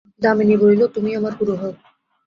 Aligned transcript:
দামিনী 0.21 0.55
বলিল, 0.61 0.81
তুমিই 0.95 1.17
আমার 1.19 1.33
গুরু 1.39 1.53
হও। 1.55 1.73